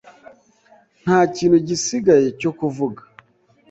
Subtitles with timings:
[1.03, 3.01] Nta kintu gisigaye cyo kuvuga.